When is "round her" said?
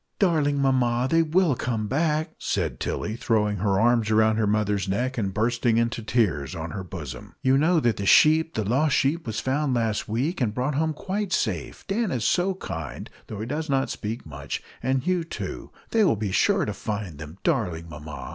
4.11-4.47